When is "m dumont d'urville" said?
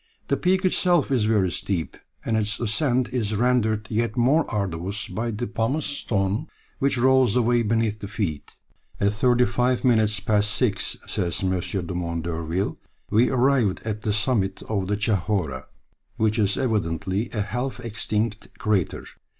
11.43-12.79